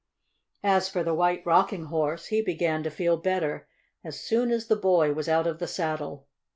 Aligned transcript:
As 0.63 0.89
for 0.89 1.03
the 1.03 1.13
White 1.13 1.45
Rocking 1.45 1.85
Horse, 1.85 2.25
he 2.29 2.41
began 2.41 2.81
to 2.81 2.89
feel 2.89 3.17
better 3.17 3.67
as 4.03 4.19
soon 4.19 4.49
as 4.49 4.65
the 4.65 4.75
boy 4.75 5.13
was 5.13 5.29
out 5.29 5.45
of 5.45 5.59
the 5.59 5.67
saddle. 5.67 6.27